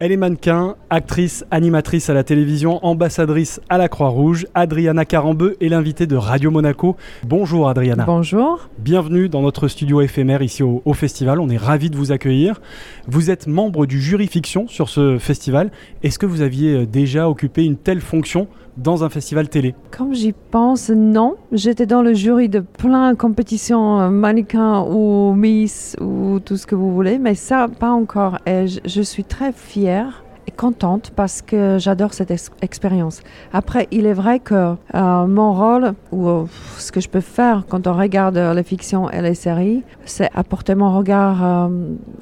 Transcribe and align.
Elle 0.00 0.12
est 0.12 0.16
mannequin, 0.16 0.76
actrice, 0.90 1.44
animatrice 1.50 2.08
à 2.08 2.14
la 2.14 2.22
télévision, 2.22 2.78
ambassadrice 2.86 3.60
à 3.68 3.78
la 3.78 3.88
Croix-Rouge. 3.88 4.46
Adriana 4.54 5.04
Carambeu 5.04 5.56
est 5.60 5.68
l'invitée 5.68 6.06
de 6.06 6.14
Radio 6.14 6.52
Monaco. 6.52 6.96
Bonjour 7.24 7.68
Adriana. 7.68 8.04
Bonjour. 8.04 8.68
Bienvenue 8.78 9.28
dans 9.28 9.42
notre 9.42 9.66
studio 9.66 10.00
éphémère 10.00 10.40
ici 10.40 10.62
au, 10.62 10.82
au 10.84 10.92
festival. 10.92 11.40
On 11.40 11.48
est 11.48 11.56
ravis 11.56 11.90
de 11.90 11.96
vous 11.96 12.12
accueillir. 12.12 12.60
Vous 13.08 13.28
êtes 13.32 13.48
membre 13.48 13.86
du 13.86 14.00
jury 14.00 14.28
fiction 14.28 14.68
sur 14.68 14.88
ce 14.88 15.18
festival. 15.18 15.72
Est-ce 16.04 16.20
que 16.20 16.26
vous 16.26 16.42
aviez 16.42 16.74
euh, 16.74 16.86
déjà 16.86 17.28
occupé 17.28 17.64
une 17.64 17.76
telle 17.76 18.00
fonction 18.00 18.46
dans 18.78 19.04
un 19.04 19.08
festival 19.08 19.48
télé 19.48 19.74
Comme 19.90 20.14
j'y 20.14 20.32
pense, 20.32 20.88
non. 20.90 21.36
J'étais 21.52 21.86
dans 21.86 22.02
le 22.02 22.14
jury 22.14 22.48
de 22.48 22.60
plein 22.60 23.12
de 23.12 23.16
compétitions, 23.16 24.00
euh, 24.00 24.08
mannequins 24.08 24.82
ou 24.82 25.34
Miss 25.34 25.96
ou 26.00 26.38
tout 26.40 26.56
ce 26.56 26.66
que 26.66 26.74
vous 26.74 26.92
voulez, 26.94 27.18
mais 27.18 27.34
ça, 27.34 27.66
pas 27.68 27.90
encore. 27.90 28.38
Et 28.46 28.66
je, 28.66 29.02
suis 29.02 29.24
très 29.24 29.52
fière 29.52 30.24
et 30.46 30.50
contente 30.50 31.12
parce 31.14 31.42
que 31.42 31.76
j'adore 31.78 32.14
cette 32.14 32.30
ex- 32.30 32.50
expérience. 32.62 33.20
Après, 33.52 33.88
il 33.90 34.06
est 34.06 34.12
vrai 34.12 34.38
que 34.38 34.74
euh, 34.94 35.26
mon 35.26 35.52
rôle 35.52 35.94
ou 36.12 36.28
euh, 36.28 36.44
ce 36.78 36.92
que 36.92 37.00
je 37.00 37.08
peux 37.08 37.20
faire 37.20 37.64
quand 37.68 37.86
on 37.86 37.94
regarde 37.94 38.38
les 38.38 38.62
fictions 38.62 39.10
et 39.10 39.22
les 39.22 39.34
séries, 39.34 39.82
c'est 40.04 40.30
apporter 40.34 40.74
mon 40.74 40.96
regard 40.96 41.70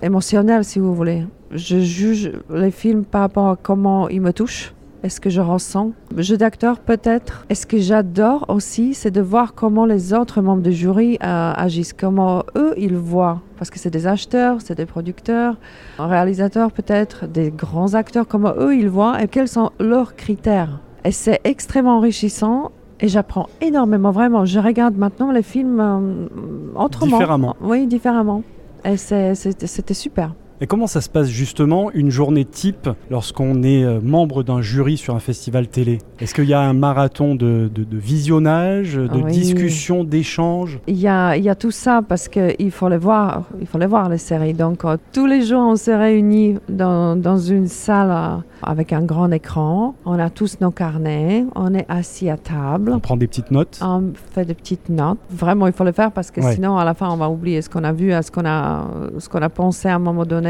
émotionnel, 0.03 0.65
si 0.65 0.79
vous 0.79 0.95
voulez. 0.95 1.25
Je 1.53 1.79
juge 1.79 2.33
les 2.51 2.71
films 2.71 3.05
par 3.05 3.23
rapport 3.23 3.49
à 3.49 3.57
comment 3.57 4.09
ils 4.09 4.21
me 4.21 4.33
touchent. 4.33 4.76
Est-ce 5.07 5.21
que 5.21 5.31
je 5.31 5.41
ressens 5.41 5.93
Jeu 6.17 6.37
d'acteur 6.37 6.81
peut-être. 6.81 7.47
Et 7.49 7.55
ce 7.55 7.65
que 7.65 7.79
j'adore 7.79 8.47
aussi, 8.49 8.93
c'est 8.93 9.13
de 9.13 9.21
voir 9.21 9.55
comment 9.55 9.87
les 9.87 10.13
autres 10.13 10.41
membres 10.41 10.63
du 10.63 10.73
jury 10.73 11.17
euh, 11.23 11.53
agissent, 11.55 11.93
comment 11.93 12.43
eux 12.57 12.75
ils 12.77 12.97
voient. 12.97 13.41
Parce 13.57 13.71
que 13.71 13.79
c'est 13.79 13.91
des 13.91 14.09
acheteurs, 14.09 14.61
c'est 14.61 14.75
des 14.75 14.85
producteurs, 14.85 15.59
un 16.01 16.09
réalisateur 16.09 16.73
peut-être, 16.73 17.29
des 17.29 17.53
grands 17.53 17.95
acteurs, 17.95 18.27
comment 18.27 18.53
eux 18.59 18.75
ils 18.75 18.89
voient 18.89 19.23
et 19.23 19.29
quels 19.29 19.47
sont 19.47 19.71
leurs 19.79 20.17
critères. 20.17 20.81
Et 21.05 21.13
c'est 21.13 21.41
extrêmement 21.45 21.99
enrichissant. 21.99 22.73
Et 22.99 23.07
j'apprends 23.07 23.49
énormément, 23.61 24.11
vraiment. 24.11 24.45
Je 24.45 24.59
regarde 24.59 24.97
maintenant 24.97 25.31
les 25.31 25.45
films 25.45 25.79
euh, 25.79 26.27
autrement. 26.75 27.19
Différemment. 27.19 27.55
Oui, 27.61 27.87
différemment. 27.87 28.43
Et 28.85 28.97
c'était 28.97 29.95
super. 29.95 30.33
Et 30.61 30.67
comment 30.67 30.87
ça 30.87 31.03
se 31.03 31.11
passe 31.11 31.29
justement 31.29 31.91
une 31.93 32.11
journée 32.11 32.47
type 32.47 32.89
lorsqu'on 33.11 33.63
est 33.63 33.85
euh, 33.85 34.01
membre 34.03 34.43
d'un 34.43 34.63
jury 34.63 34.97
sur 34.97 35.15
un 35.15 35.19
festival 35.19 35.69
télé? 35.69 35.99
Est-ce 36.19 36.35
qu'il 36.35 36.47
y 36.47 36.55
a 36.55 36.61
un 36.61 36.73
marathon 36.73 37.35
de, 37.35 37.71
de- 37.75 37.85
de 37.85 37.97
visionnage, 37.99 38.95
de 38.95 39.09
Oui. 39.23 39.33
discussion, 39.33 40.03
d'échange? 40.03 40.81
Il 40.87 40.97
y 40.99 41.09
a, 41.09 41.37
il 41.37 41.45
y 41.45 41.51
a 41.51 41.55
tout 41.55 41.71
ça 41.71 42.01
parce 42.07 42.29
qu'il 42.29 42.71
faut 42.71 42.89
les 42.89 42.97
voir, 42.97 43.43
il 43.61 43.67
faut 43.67 43.77
les 43.79 43.87
voir 43.87 44.09
les 44.09 44.17
séries. 44.19 44.55
Donc 44.55 44.85
euh, 44.87 44.97
tous 45.13 45.27
les 45.27 45.43
jours 45.43 45.61
on 45.63 45.77
se 45.77 45.91
réunit 45.91 46.57
dans, 46.71 47.17
dans 47.17 47.37
une 47.37 47.67
salle 47.69 48.11
euh, 48.11 48.41
avec 48.63 48.95
un 48.95 49.03
grand 49.03 49.31
écran. 49.33 49.95
On 50.07 50.19
a 50.19 50.31
tous 50.31 50.59
nos 50.63 50.71
carnets, 50.71 51.45
on 51.55 51.75
est 51.75 51.85
assis 51.91 52.31
à 52.31 52.39
table. 52.39 52.93
On 52.95 53.01
prend 53.01 53.19
des 53.19 53.27
petites 53.27 53.51
notes 53.51 53.79
On 53.83 54.05
fait 54.33 54.47
des 54.47 54.55
petites 54.55 54.89
notes. 54.89 55.19
Vraiment, 55.31 55.67
il 55.67 55.75
faut 55.75 55.85
le 55.85 55.93
faire 55.93 56.13
parce 56.13 56.31
que 56.31 56.41
Ouais. 56.41 56.55
sinon, 56.55 56.79
à 56.79 56.85
la 56.87 56.95
fin, 56.95 57.11
on 57.11 57.17
va 57.17 57.29
oublier 57.29 57.61
ce 57.61 57.69
qu'on 57.69 57.85
a 57.85 57.93
vu, 57.93 58.11
ce 58.23 58.31
qu'on 58.31 58.47
a, 58.47 58.87
ce 59.19 59.29
qu'on 59.29 59.43
a 59.43 59.49
pensé 59.51 59.89
à 59.89 59.97
un 59.97 59.99
moment 59.99 60.25
donné, 60.25 60.46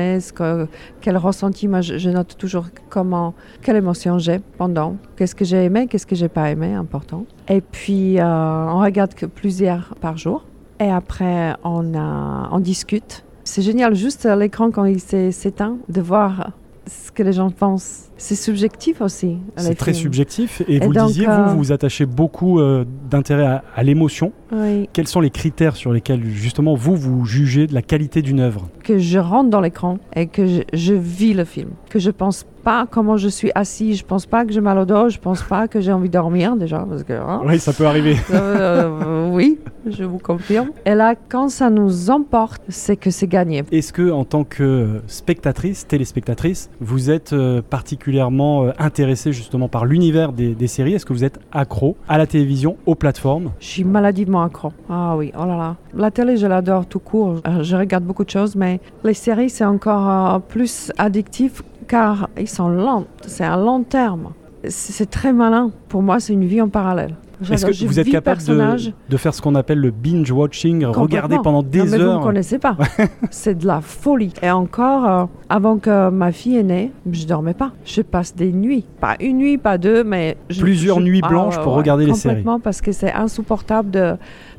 quel 1.01 1.17
ressenti. 1.17 1.69
Moi, 1.69 1.81
je, 1.81 2.11
note 2.11 2.37
toujours 2.37 2.67
comment, 2.89 3.35
quelle 3.63 3.77
émotion 3.77 4.19
j'ai 4.19 4.41
pendant, 4.59 4.97
qu'est-ce 5.17 5.35
que 5.35 5.45
j'ai 5.45 5.65
aimé, 5.65 5.87
qu'est-ce 5.87 6.07
que 6.07 6.17
j'ai 6.17 6.29
pas 6.29 6.51
aimé, 6.51 6.75
important. 6.75 7.25
Et 7.49 7.61
puis, 7.61 8.19
euh, 8.19 8.25
on 8.25 8.81
regarde 8.81 9.15
que 9.15 9.27
plusieurs 9.27 9.95
par 10.01 10.17
jour. 10.17 10.45
Et 10.81 10.91
après, 10.91 11.55
on, 11.65 11.95
a, 11.95 12.49
on 12.53 12.61
discute. 12.61 13.25
C'est 13.45 13.63
génial, 13.63 13.95
juste 13.95 14.27
l'écran 14.27 14.71
quand 14.71 14.85
il 14.85 15.01
s'éteint, 15.01 15.79
de 15.89 16.01
voir 16.01 16.51
ce 16.87 17.11
que 17.11 17.23
les 17.23 17.33
gens 17.33 17.51
pensent. 17.51 18.11
C'est 18.17 18.35
subjectif 18.35 19.01
aussi. 19.01 19.37
C'est 19.57 19.75
très 19.75 19.93
subjectif. 19.93 20.63
Et, 20.69 20.79
vous 20.79 20.93
le 20.93 21.07
disiez, 21.07 21.29
euh, 21.29 21.45
vous, 21.45 21.51
vous 21.51 21.57
vous 21.59 21.73
attachez 21.73 22.07
beaucoup 22.07 22.61
euh, 22.61 22.85
d'intérêt 23.11 23.47
à, 23.47 23.65
à 23.75 23.83
l'émotion. 23.83 24.33
Oui. 24.53 24.89
Quels 24.93 25.09
sont 25.09 25.21
les 25.21 25.31
critères 25.31 25.77
sur 25.77 25.93
lesquels, 25.93 26.25
justement, 26.25 26.75
vous, 26.75 26.97
vous 26.97 27.25
jugez 27.25 27.67
de 27.67 27.75
la 27.75 27.83
qualité 27.83 28.23
d'une 28.23 28.41
œuvre? 28.41 28.69
Que 28.83 28.99
je 28.99 29.19
rentre 29.19 29.51
dans 29.51 29.61
l'écran 29.61 29.99
et 30.15 30.27
que 30.27 30.47
je, 30.47 30.63
je 30.73 30.95
vis 30.95 31.35
le 31.35 31.45
film. 31.45 31.71
Que 31.91 31.99
je 31.99 32.11
pense 32.11 32.47
pas 32.67 32.85
comment 32.91 33.17
je 33.17 33.29
suis 33.29 33.53
assis, 33.55 33.95
je 33.95 34.05
pense 34.05 34.27
pas 34.27 34.45
que 34.45 34.53
j'ai 34.53 34.61
mal 34.61 34.77
au 34.77 34.85
dos, 34.85 35.09
je 35.09 35.19
pense 35.21 35.41
pas 35.41 35.69
que 35.69 35.81
j'ai 35.81 35.93
envie 35.93 36.09
de 36.09 36.15
dormir 36.15 36.57
déjà, 36.57 36.81
parce 36.81 37.05
que 37.05 37.13
hein, 37.13 37.41
Oui, 37.47 37.61
ça 37.61 37.73
peut 37.73 37.87
arriver. 37.87 38.17
euh, 38.33 39.31
oui, 39.33 39.61
je 39.89 40.03
vous 40.03 40.19
confirme. 40.19 40.71
Et 40.85 40.97
là, 40.97 41.15
quand 41.29 41.49
ça 41.49 41.71
nous 41.71 42.11
emporte, 42.11 42.61
c'est 42.69 42.97
que 42.97 43.11
c'est 43.11 43.29
gagné. 43.29 43.63
Est-ce 43.71 43.93
que, 43.93 44.11
en 44.11 44.25
tant 44.25 44.43
que 44.43 45.01
spectatrice, 45.07 45.87
téléspectatrice, 45.87 46.69
vous 46.81 47.09
êtes 47.09 47.33
euh, 47.35 47.63
particulièrement 47.63 48.65
euh, 48.65 48.73
intéressée 48.81 49.31
justement 49.33 49.69
par 49.69 49.85
l'univers 49.85 50.33
des, 50.33 50.57
des 50.57 50.67
séries? 50.67 50.95
Est-ce 50.95 51.07
que 51.07 51.13
vous 51.13 51.23
êtes 51.23 51.39
accro 51.53 51.97
à 52.09 52.19
la 52.19 52.27
télévision, 52.27 52.77
aux 52.85 52.97
plateformes? 52.97 53.53
Je 53.61 53.67
suis 53.67 53.85
maladivement 53.85 54.43
accro. 54.43 54.73
Ah 54.91 55.15
oui, 55.17 55.31
oh 55.39 55.45
là 55.47 55.57
là. 55.57 55.77
La 55.95 56.11
télé, 56.11 56.37
je 56.37 56.49
l'adore 56.49 56.87
tout 56.87 56.99
court. 56.99 57.37
Euh, 57.47 57.63
Je 57.63 57.77
regarde 57.77 58.03
beaucoup 58.03 58.25
de 58.25 58.31
choses, 58.31 58.57
mais 58.57 58.81
les 59.05 59.15
séries, 59.15 59.51
c'est 59.51 59.65
encore 59.65 60.35
euh, 60.35 60.39
plus 60.41 60.91
addictif 60.99 61.63
car 61.89 62.29
ils 62.39 62.49
sont 62.49 62.69
lents. 62.69 63.05
C'est 63.27 63.45
à 63.45 63.57
long 63.57 63.83
terme. 63.83 64.31
C'est 64.69 65.09
très 65.11 65.33
malin. 65.33 65.71
Pour 65.89 66.03
moi, 66.03 66.19
c'est 66.21 66.33
une 66.33 66.45
vie 66.47 66.61
en 66.61 66.69
parallèle. 66.69 67.15
Est-ce 67.51 67.67
que 67.67 67.85
vous 67.87 68.01
êtes 68.01 68.09
capable 68.09 68.43
de, 68.45 68.91
de 69.11 69.17
faire 69.19 69.35
ce 69.35 69.43
qu'on 69.43 69.55
appelle 69.57 69.79
le 69.79 69.91
binge-watching, 69.91 70.87
regarder 70.87 71.37
complètement. 71.37 71.43
pendant 71.43 71.63
Non, 71.63 71.69
des 71.69 71.81
mais 71.83 71.87
Vous 71.87 71.97
ne 71.99 72.03
heures 72.03 72.21
connaissez 72.23 72.59
pas. 72.59 72.79
c'est 73.31 73.59
de 73.59 73.67
la 73.67 73.83
folie. 73.83 74.33
Et 74.43 74.51
encore, 74.51 75.07
euh, 75.07 75.25
avant 75.51 75.77
que 75.77 76.09
ma 76.09 76.33
fille 76.33 76.57
est 76.57 76.63
née, 76.63 76.93
je 77.13 77.27
dormais 77.27 77.53
pas. 77.53 77.73
Je 77.85 78.01
passe 78.01 78.35
des 78.35 78.53
nuits. 78.53 78.87
Pas 79.03 79.17
une 79.21 79.37
nuit, 79.37 79.59
pas 79.59 79.77
deux, 79.77 80.03
mais... 80.03 80.39
je- 80.49 80.63
Plusieurs 80.63 80.99
je- 80.99 81.05
nuits 81.05 81.21
Ah, 81.23 81.29
blanches 81.29 81.59
ouais, 81.59 81.63
pour 81.63 81.73
ouais, 81.73 81.79
regarder 81.81 82.07
les 82.07 82.15
séries. 82.15 82.37
Complètement, 82.37 82.59
parce 82.59 82.81
que 82.81 82.91
c'est 82.91 83.13
insupportable 83.13 83.91
de 83.91 84.15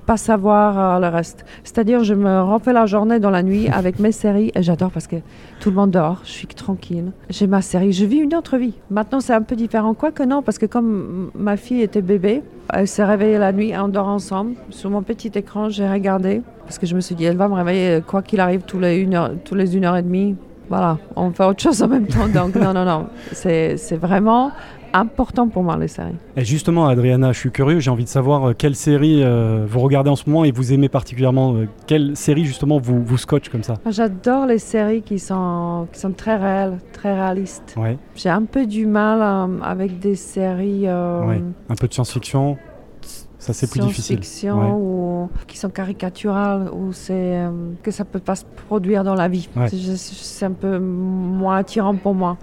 pas 0.07 0.18
savoir 0.18 0.95
euh, 0.95 1.00
le 1.00 1.13
reste. 1.13 1.45
C'est-à-dire, 1.66 2.03
je 2.03 2.13
me 2.13 2.41
refais 2.41 2.72
la 2.72 2.85
journée 2.85 3.19
dans 3.19 3.29
la 3.29 3.44
nuit 3.44 3.68
avec 3.68 4.00
mes 4.00 4.13
séries 4.13 4.51
et 4.56 4.63
j'adore 4.63 4.90
parce 4.90 5.06
que 5.06 5.18
tout 5.59 5.69
le 5.69 5.75
monde 5.75 5.91
dort, 5.91 6.22
je 6.23 6.31
suis 6.31 6.47
tranquille. 6.47 7.12
J'ai 7.29 7.45
ma 7.45 7.62
série, 7.62 7.91
je 7.91 8.06
vis 8.06 8.19
une 8.19 8.34
autre 8.34 8.57
vie. 8.57 8.73
Maintenant, 8.90 9.19
c'est 9.19 9.34
un 9.34 9.41
peu 9.41 9.57
différent. 9.57 9.94
Quoique 9.94 10.23
non, 10.23 10.41
parce 10.41 10.57
que 10.57 10.66
comme 10.66 11.29
ma 11.35 11.57
fille 11.57 11.81
était 11.81 12.01
bébé, 12.01 12.41
elle 12.73 12.88
s'est 12.88 13.03
réveillée 13.03 13.38
la 13.38 13.51
nuit, 13.51 13.73
on 13.78 13.90
dort 13.90 14.07
ensemble. 14.07 14.56
Sur 14.69 14.90
mon 14.90 15.03
petit 15.03 15.31
écran, 15.35 15.69
j'ai 15.69 15.88
regardé 15.88 16.41
parce 16.63 16.79
que 16.79 16.85
je 16.85 16.95
me 16.95 17.01
suis 17.01 17.16
dit, 17.16 17.25
elle 17.25 17.38
va 17.38 17.50
me 17.50 17.53
réveiller 17.53 18.01
quoi 18.01 18.22
qu'il 18.22 18.39
arrive 18.39 18.62
tous 18.62 18.79
les 18.79 18.97
une 18.97 19.13
heure, 19.13 19.31
tous 19.44 19.56
les 19.56 19.75
une 19.75 19.84
heure 19.84 19.97
et 19.97 20.03
demie. 20.03 20.35
Voilà, 20.69 20.97
on 21.16 21.31
fait 21.31 21.44
autre 21.44 21.62
chose 21.62 21.81
en 21.84 21.88
même 21.89 22.07
temps. 22.07 22.28
Donc 22.34 22.56
non, 22.56 22.74
non, 22.74 22.85
non, 22.85 23.07
c'est 23.34 23.75
vraiment 24.00 24.51
important 25.00 25.47
pour 25.47 25.63
moi 25.63 25.78
les 25.78 25.88
séries. 25.88 26.16
Et 26.35 26.44
justement, 26.46 26.88
Adriana, 26.88 27.31
je 27.31 27.40
suis 27.40 27.52
curieux, 27.52 27.80
j'ai 27.80 27.90
envie 27.91 28.03
de 28.03 28.09
savoir 28.09 28.50
euh, 28.50 28.53
quelle 28.58 28.75
série 28.75 29.24
euh, 29.24 29.66
vous 29.68 29.80
regardez 29.80 30.09
en 30.09 30.16
ce 30.16 30.30
moment 30.30 30.44
et 30.46 30.52
vous 30.52 30.74
aimez 30.74 30.90
particulièrement. 30.90 31.53
euh, 31.56 31.68
quelle 31.88 32.16
série 32.16 32.46
justement 32.46 32.78
vous, 32.80 33.03
vous 33.03 33.18
scotche 33.18 33.50
comme 33.50 33.63
ça? 33.63 33.75
J'adore 33.90 34.46
les 34.46 34.59
séries 34.59 35.02
qui 35.02 35.19
sont, 35.19 35.88
qui 35.91 36.00
sont 36.00 36.12
très 36.12 36.36
réelles, 36.38 36.78
très 36.94 37.13
réalistes. 37.13 37.75
Ouais, 37.78 37.97
J'ai 38.16 38.30
un 38.30 38.44
peu 38.44 38.66
du 38.66 38.86
mal 38.86 39.19
euh, 39.22 39.62
avec 39.63 40.00
des 40.00 40.16
séries 40.16 40.84
ouais. 40.84 41.41
Un 41.69 41.75
peu 41.75 41.88
de 41.88 41.94
science-fiction, 41.94 42.57
ça 43.40 43.53
c'est 43.53 43.69
plus 43.69 43.80
difficile. 43.81 44.24
science-fiction 44.24 44.59
Ouais. 44.59 44.72
ou 44.74 45.30
qui 45.47 45.57
sont 45.57 45.69
caricaturales 45.69 46.69
ou 46.74 46.91
c'est 46.94 47.13
euh, 47.13 47.50
que 47.84 47.91
ça 47.91 48.03
peut 48.06 48.19
pas 48.19 48.36
se 48.36 48.44
produire 48.68 49.03
dans 49.03 49.16
la 49.16 49.28
vie. 49.28 49.47
Ouais. 49.56 49.68
C'est 49.69 50.46
un 50.46 50.52
peu 50.52 50.80
moins 50.80 51.57
attirant 51.57 51.96
pour 51.96 52.13
moi. 52.16 52.38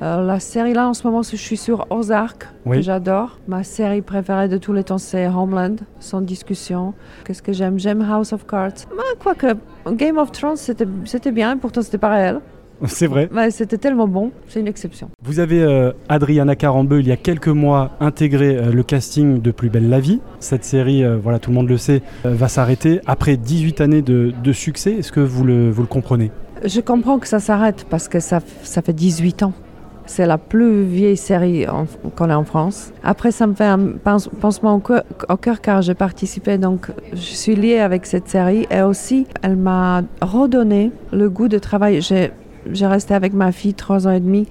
Euh, 0.00 0.22
la 0.24 0.38
série 0.38 0.74
là 0.74 0.88
en 0.88 0.94
ce 0.94 1.04
moment, 1.06 1.22
je 1.22 1.34
suis 1.36 1.56
sur 1.56 1.86
Ozark 1.90 2.46
Oui. 2.66 2.76
que 2.76 2.82
j'adore. 2.82 3.38
Ma 3.48 3.64
série 3.64 4.00
préférée 4.02 4.48
de 4.48 4.56
tous 4.56 4.72
les 4.72 4.84
temps, 4.84 4.98
c'est 4.98 5.26
Homeland, 5.26 5.76
sans 5.98 6.20
discussion. 6.20 6.94
Qu'est-ce 7.24 7.42
que 7.42 7.52
j'aime? 7.52 7.78
J'aime 7.78 8.02
House 8.02 8.32
of 8.32 8.46
Cards. 8.46 8.86
Bah, 8.96 9.02
Quoique 9.18 9.54
Game 9.92 10.18
of 10.18 10.30
Thrones, 10.32 10.56
c'était 10.56 11.32
bien, 11.32 11.56
pourtant 11.56 11.82
c'était 11.82 11.98
pas 11.98 12.10
réel. 12.10 12.40
C'est 12.86 13.08
vrai. 13.08 13.28
Ouais, 13.34 13.50
c'était 13.50 13.76
tellement 13.76 14.06
bon, 14.06 14.30
c'est 14.46 14.60
une 14.60 14.68
exception. 14.68 15.10
Vous 15.24 15.40
avez 15.40 15.64
euh, 15.64 15.90
Adriana 16.08 16.54
Carambeu, 16.54 17.00
il 17.00 17.08
y 17.08 17.12
a 17.12 17.16
quelques 17.16 17.48
mois, 17.48 17.90
intégré 17.98 18.56
euh, 18.56 18.70
le 18.70 18.84
casting 18.84 19.42
de 19.42 19.50
Plus 19.50 19.68
belle 19.68 19.88
la 19.88 19.98
vie. 19.98 20.20
Cette 20.38 20.62
série, 20.62 21.02
euh, 21.02 21.16
voilà, 21.20 21.40
tout 21.40 21.50
le 21.50 21.56
monde 21.56 21.68
le 21.68 21.76
sait, 21.76 22.02
va 22.24 22.46
s'arrêter 22.46 23.00
après 23.06 23.36
18 23.36 23.80
années 23.80 24.02
de, 24.02 24.32
de 24.44 24.52
succès. 24.52 24.92
Est-ce 24.92 25.10
que 25.10 25.18
vous 25.18 25.42
le, 25.42 25.70
vous 25.72 25.82
le 25.82 25.88
comprenez? 25.88 26.30
Je 26.64 26.80
comprends 26.80 27.18
que 27.18 27.26
ça 27.26 27.40
s'arrête 27.40 27.84
parce 27.90 28.06
que 28.06 28.20
ça, 28.20 28.38
ça 28.62 28.80
fait 28.80 28.92
18 28.92 29.42
ans. 29.42 29.52
C'est 30.08 30.24
la 30.26 30.38
plus 30.38 30.84
vieille 30.84 31.18
série 31.18 31.66
qu'on 32.16 32.30
a 32.30 32.36
en 32.36 32.44
France. 32.44 32.92
Après, 33.04 33.30
ça 33.30 33.46
me 33.46 33.54
fait 33.54 33.66
un 33.66 33.92
pansement 34.40 34.74
au 35.28 35.36
cœur, 35.36 35.60
car 35.60 35.82
j'ai 35.82 35.94
participé, 35.94 36.56
donc 36.56 36.90
je 37.12 37.18
suis 37.18 37.54
liée 37.54 37.78
avec 37.78 38.06
cette 38.06 38.26
série. 38.26 38.66
Et 38.70 38.80
aussi, 38.80 39.26
elle 39.42 39.56
m'a 39.56 40.02
redonné 40.22 40.92
le 41.12 41.28
goût 41.28 41.48
de 41.48 41.58
travail. 41.58 42.00
J'ai 42.00 42.86
resté 42.86 43.12
avec 43.12 43.34
ma 43.34 43.52
fille 43.52 43.74
trois 43.74 44.08
ans 44.08 44.12
et 44.12 44.20
demi 44.20 44.48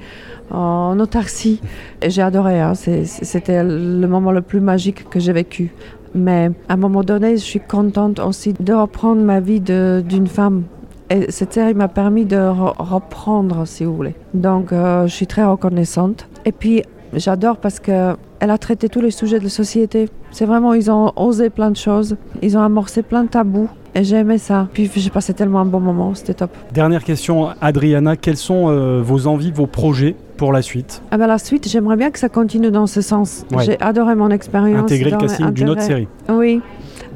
en 0.51 0.99
autarcie. 0.99 1.59
Et 2.03 2.11
J'ai 2.11 2.21
adoré, 2.21 2.61
hein. 2.61 2.73
C'était 2.75 3.63
le 3.63 4.07
moment 4.07 4.31
le 4.31 4.43
plus 4.43 4.61
magique 4.61 5.09
que 5.09 5.19
j'ai 5.19 5.33
vécu. 5.33 5.73
Mais 6.13 6.51
à 6.69 6.73
un 6.73 6.77
moment 6.77 7.03
donné, 7.03 7.31
je 7.31 7.43
suis 7.43 7.59
contente 7.59 8.19
aussi 8.19 8.53
de 8.53 8.73
reprendre 8.73 9.21
ma 9.23 9.39
vie 9.39 9.59
d'une 9.59 10.27
femme 10.27 10.63
Et 11.09 11.31
cette 11.31 11.53
série 11.53 11.73
m'a 11.73 11.87
permis 11.87 12.25
de 12.25 12.35
re- 12.35 12.73
reprendre, 12.77 13.65
si 13.65 13.85
vous 13.85 13.95
voulez. 13.95 14.15
Donc, 14.33 14.71
euh, 14.73 15.07
je 15.07 15.13
suis 15.13 15.27
très 15.27 15.43
reconnaissante. 15.45 16.27
Et 16.45 16.51
puis, 16.51 16.83
j'adore 17.13 17.57
parce 17.57 17.79
que 17.79 18.15
elle 18.39 18.51
a 18.51 18.57
traité 18.57 18.87
tous 18.89 19.01
les 19.01 19.09
sujets 19.11 19.39
de 19.39 19.45
la 19.45 19.49
société. 19.49 20.09
C'est 20.31 20.45
vraiment, 20.45 20.73
ils 20.73 20.91
ont 20.91 21.11
osé 21.15 21.49
plein 21.49 21.71
de 21.71 21.77
choses. 21.77 22.17
Ils 22.41 22.57
ont 22.57 22.61
amorcé 22.61 23.01
plein 23.01 23.23
de 23.23 23.29
tabous. 23.29 23.69
Et 23.95 24.03
j'ai 24.03 24.17
aimé 24.17 24.37
ça. 24.37 24.67
Puis, 24.73 24.91
j'ai 24.95 25.09
passé 25.09 25.33
tellement 25.33 25.61
un 25.61 25.65
bon 25.65 25.79
moment. 25.79 26.13
C'était 26.13 26.35
top. 26.35 26.51
Dernière 26.71 27.03
question, 27.03 27.49
Adriana, 27.61 28.15
quelles 28.15 28.37
sont 28.37 28.69
euh, 28.69 29.01
vos 29.01 29.25
envies, 29.25 29.51
vos 29.51 29.65
projets 29.65 30.15
pour 30.35 30.51
la 30.53 30.61
suite? 30.61 31.01
Ah 31.09 31.17
ben, 31.17 31.25
la 31.25 31.39
suite, 31.39 31.67
j'aimerais 31.67 31.95
bien 31.95 32.11
que 32.11 32.19
ça 32.19 32.29
continue 32.29 32.69
dans 32.69 32.85
ce 32.85 33.01
sens. 33.01 33.43
Ouais. 33.51 33.63
J'ai 33.63 33.81
adoré 33.81 34.13
mon 34.13 34.29
expérience. 34.29 34.81
Intégrer 34.83 35.09
le 35.11 35.17
casting 35.17 35.49
d'une 35.51 35.69
autre 35.69 35.81
série 35.81 36.07
Oui. 36.29 36.61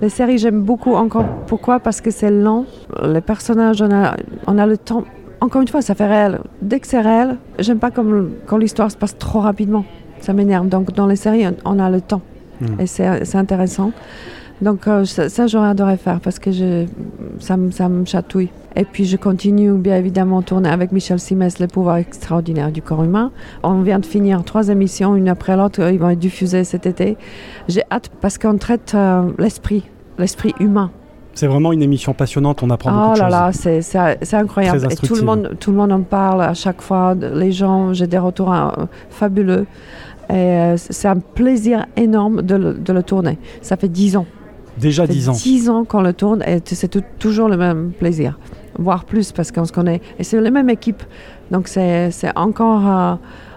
Les 0.02 0.10
séries, 0.10 0.40
j'aime 0.40 0.62
beaucoup 0.62 0.96
encore. 0.96 1.26
Pourquoi? 1.48 1.80
Parce 1.80 2.02
que 2.02 2.10
c'est 2.10 2.32
lent. 2.32 2.66
Les 3.04 3.22
personnages, 3.22 3.82
on 3.82 3.92
a, 3.92 4.16
on 4.48 4.58
a 4.58 4.66
le 4.66 4.78
temps. 4.78 5.04
Encore 5.42 5.62
une 5.62 5.68
fois, 5.68 5.82
ça 5.82 5.94
fait 5.94 6.08
réel. 6.08 6.40
Dès 6.62 6.80
que 6.80 6.88
c'est 6.88 7.02
réel, 7.02 7.38
j'aime 7.60 7.78
pas 7.80 7.92
comme, 7.92 8.32
quand 8.48 8.58
l'histoire 8.58 8.90
se 8.92 8.98
passe 8.98 9.18
trop 9.18 9.40
rapidement. 9.40 9.86
Ça 10.20 10.34
m'énerve. 10.34 10.68
Donc, 10.68 10.92
dans 10.94 11.06
les 11.06 11.16
séries, 11.16 11.46
on, 11.66 11.80
a 11.80 11.90
le 11.90 12.02
temps. 12.02 12.22
Mhm. 12.62 12.80
Et 12.80 12.88
c'est 12.88 13.26
c'est 13.26 13.38
intéressant. 13.38 13.92
Donc, 14.62 14.88
euh, 14.88 15.06
ça, 15.06 15.28
ça, 15.30 15.48
j'aurais 15.48 15.70
adoré 15.70 15.98
faire 15.98 16.20
parce 16.20 16.38
que 16.38 16.52
je, 16.52 16.86
ça, 17.40 17.58
me- 17.58 17.72
ça 17.72 17.90
me 17.90 18.06
chatouille. 18.06 18.50
Et 18.76 18.86
puis, 18.86 19.06
je 19.06 19.18
continue 19.18 19.74
bien 19.74 19.98
évidemment 19.98 20.40
à 20.40 20.44
tourner 20.44 20.70
avec 20.70 20.92
Michel 20.92 21.20
Simès, 21.20 21.58
Les 21.60 21.68
pouvoirs 21.68 21.98
extraordinaires 21.98 22.72
du 22.72 22.82
corps 22.82 23.04
humain. 23.04 23.32
On 23.64 23.82
vient 23.82 24.00
de 24.00 24.06
finir 24.06 24.44
trois 24.44 24.70
émissions, 24.70 25.16
une 25.16 25.30
après 25.30 25.58
l'autre. 25.58 25.82
Ils 25.92 26.00
vont 26.00 26.10
être 26.10 26.20
diffusées 26.20 26.64
cet 26.64 26.86
été. 26.86 27.18
J'ai 27.68 27.82
hâte 27.92 28.10
parce 28.22 28.38
qu'on 28.38 28.58
traite 28.58 28.94
euh, 28.94 29.24
l'esprit, 29.40 29.84
l'esprit 30.20 30.54
humain. 30.60 30.92
C'est 31.34 31.48
vraiment 31.48 31.72
une 31.72 31.82
émission 31.82 32.14
passionnante, 32.14 32.62
on 32.62 32.70
apprend 32.70 32.92
beaucoup 32.92 33.12
Oh 33.12 33.16
de 33.16 33.20
là 33.20 33.52
choses. 33.52 33.66
là, 33.66 33.82
c'est, 33.82 34.22
c'est, 34.22 34.36
incroyable. 34.36 34.86
Et 34.92 34.96
tout 34.98 35.16
le, 35.16 35.22
monde, 35.22 35.56
tout 35.60 35.72
le 35.72 35.78
monde 35.78 35.92
en 35.94 36.02
parle 36.02 36.42
à 36.44 36.54
chaque 36.54 36.82
fois. 36.82 37.16
Les 37.16 37.52
gens, 37.54 37.94
j'ai 37.94 38.06
des 38.06 38.18
retours 38.18 38.54
euh, 38.54 38.70
fabuleux. 39.10 39.66
Et 40.30 40.34
euh, 40.34 40.78
c'est 40.78 41.08
un 41.08 41.18
plaisir 41.20 41.86
énorme 41.98 42.42
de 42.42 42.56
le, 42.56 42.74
de 42.74 42.94
le 42.94 43.02
tourner. 43.02 43.38
Ça 43.62 43.76
fait 43.78 43.88
dix 43.88 44.16
ans. 44.18 44.26
Déjà 44.78 45.04
Ça 45.04 45.08
fait 45.08 45.14
10 45.14 45.30
ans. 45.30 45.34
10 45.34 45.70
ans 45.70 45.84
qu'on 45.86 46.02
le 46.02 46.14
tourne 46.14 46.44
et 46.48 46.60
c'est 46.66 47.18
toujours 47.20 47.50
le 47.50 47.58
même 47.58 47.92
plaisir. 47.92 48.40
Voire 48.80 49.04
plus 49.06 49.32
parce 49.32 49.52
qu'on 49.52 49.66
se 49.66 49.72
connaît. 49.74 50.02
Et 50.18 50.24
c'est 50.24 50.40
la 50.40 50.50
même 50.52 50.70
équipe. 50.70 51.04
Donc 51.52 51.68
c'est, 51.68 52.10
encore, 52.36 52.88
euh, 52.88 53.16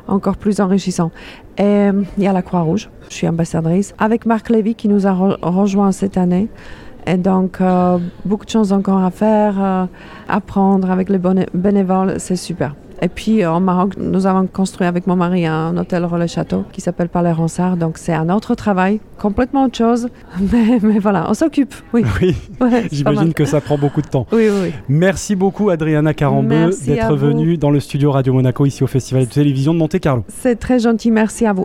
encore 0.09 0.37
plus 0.37 0.61
enrichissant. 0.61 1.11
Et 1.57 1.89
il 2.19 2.23
y 2.25 2.27
a 2.27 2.33
la 2.33 2.43
Croix-Rouge. 2.43 2.91
Je 3.11 3.15
suis 3.15 3.29
ambassadrice. 3.29 3.95
Avec 3.99 4.27
Marc 4.27 4.51
Lévy 4.51 4.75
qui 4.75 4.89
nous 4.89 5.07
a 5.07 5.13
re- 5.13 5.39
rejoint 5.41 5.93
cette 5.93 6.17
année. 6.19 6.49
Et 7.07 7.17
donc, 7.17 7.61
euh, 7.61 7.99
beaucoup 8.25 8.47
de 8.47 8.51
choses 8.51 8.73
encore 8.73 9.03
à 9.05 9.11
faire, 9.11 9.55
euh, 9.63 9.85
apprendre 10.29 10.91
avec 10.91 11.11
les 11.11 11.19
béné- 11.19 11.47
bénévoles, 11.55 12.15
c'est 12.19 12.35
super. 12.37 12.75
Et 13.03 13.09
puis, 13.09 13.43
euh, 13.43 13.53
au 13.53 13.61
Maroc, 13.61 13.95
nous 13.97 14.27
avons 14.27 14.47
construit 14.47 14.87
avec 14.87 15.07
mon 15.07 15.17
mari 15.17 15.47
un 15.47 15.77
hôtel 15.77 16.05
relais 16.05 16.29
château 16.29 16.65
qui 16.73 16.81
s'appelle 16.81 17.09
Palais 17.09 17.33
Ronsard. 17.33 17.77
Donc, 17.77 17.99
c'est 17.99 18.13
un 18.13 18.31
autre 18.31 18.55
travail, 18.55 19.01
complètement 19.19 19.65
autre 19.65 19.77
chose. 19.77 20.09
Mais, 20.53 20.79
mais 20.83 20.99
voilà, 20.99 21.27
on 21.29 21.35
s'occupe. 21.35 21.75
Oui, 21.93 22.05
Ouais, 22.61 22.87
j'imagine 22.91 23.33
que 23.33 23.45
ça 23.45 23.61
prend 23.61 23.79
beaucoup 23.79 24.03
de 24.03 24.07
temps. 24.07 24.27
Oui, 24.33 24.49
oui. 24.49 24.73
Merci 24.89 25.37
beaucoup 25.37 25.71
Adriana 25.71 26.15
Carambeu 26.15 26.71
d'être 26.87 27.15
venue 27.15 27.57
dans 27.57 27.71
le 27.71 27.81
studio 27.81 28.11
Radio 28.11 28.33
Monaco 28.33 28.67
ici 28.67 28.83
au 28.85 28.87
Festival 28.87 29.27
de 29.27 29.31
télévision 29.31 29.73
de 29.75 29.79
Monte 29.79 29.99
Carlo. 30.01 30.25
C'est 30.29 30.57
très 30.57 30.79
gentil. 30.79 31.11
Merci 31.11 31.47
à 31.47 31.53
vous. 31.53 31.63